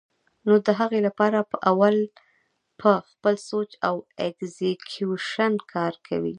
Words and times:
نو 0.45 0.53
د 0.65 0.67
هغې 0.79 0.99
له 1.05 1.11
پاره 1.19 1.41
به 1.49 1.57
اول 1.71 1.97
پۀ 2.79 2.93
خپل 3.09 3.35
سوچ 3.49 3.69
او 3.87 3.95
اېکزیکيوشن 4.21 5.53
کار 5.73 5.93
کوي 6.07 6.29